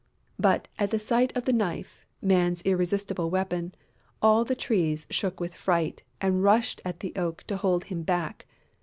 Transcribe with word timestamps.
But, 0.39 0.67
at 0.79 0.89
the 0.89 0.97
sight 0.97 1.31
of 1.37 1.45
the 1.45 1.53
knife, 1.53 2.07
Man's 2.23 2.63
irresistible 2.63 3.29
weapon, 3.29 3.75
all 4.19 4.43
the 4.43 4.55
Trees 4.55 5.05
shook 5.11 5.39
with 5.39 5.53
fright 5.53 6.01
and 6.19 6.41
rushed 6.41 6.81
at 6.83 7.01
the 7.01 7.13
Oak 7.15 7.43
to 7.43 7.57
hold 7.57 7.83
him 7.83 8.01
back. 8.01 8.47